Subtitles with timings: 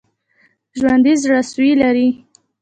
[0.79, 2.09] ژوندي زړسوي لري